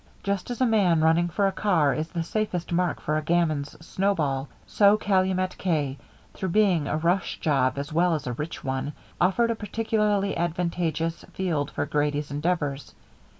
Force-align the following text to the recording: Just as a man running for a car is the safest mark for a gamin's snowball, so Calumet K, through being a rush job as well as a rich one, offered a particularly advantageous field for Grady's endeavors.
Just 0.23 0.49
as 0.49 0.59
a 0.59 0.65
man 0.65 1.01
running 1.01 1.27
for 1.29 1.45
a 1.45 1.51
car 1.51 1.93
is 1.93 2.07
the 2.07 2.23
safest 2.23 2.71
mark 2.71 2.99
for 2.99 3.17
a 3.17 3.21
gamin's 3.21 3.73
snowball, 3.85 4.47
so 4.65 4.97
Calumet 4.97 5.55
K, 5.59 5.95
through 6.33 6.49
being 6.49 6.87
a 6.87 6.97
rush 6.97 7.37
job 7.39 7.77
as 7.77 7.93
well 7.93 8.15
as 8.15 8.25
a 8.25 8.33
rich 8.33 8.63
one, 8.63 8.93
offered 9.21 9.51
a 9.51 9.55
particularly 9.55 10.35
advantageous 10.35 11.23
field 11.33 11.69
for 11.69 11.85
Grady's 11.85 12.31
endeavors. 12.31 12.95